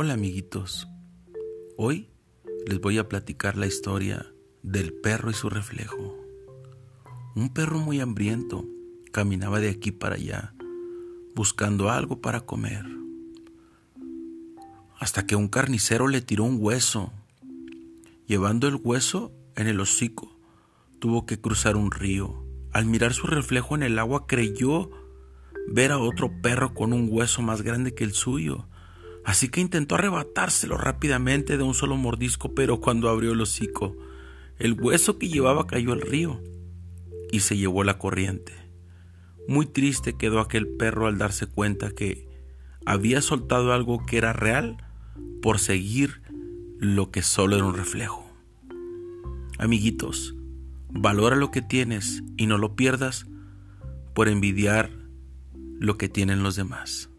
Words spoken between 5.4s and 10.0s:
reflejo. Un perro muy hambriento caminaba de aquí